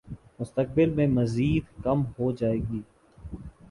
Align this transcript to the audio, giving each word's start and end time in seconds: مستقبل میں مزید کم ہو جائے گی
مستقبل 0.39 0.89
میں 0.95 1.07
مزید 1.09 1.63
کم 1.83 2.03
ہو 2.19 2.31
جائے 2.31 2.57
گی 2.69 2.81